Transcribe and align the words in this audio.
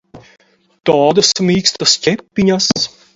Tādas 0.89 1.29
mīkstas 1.49 1.93
ķepiņas! 2.07 2.71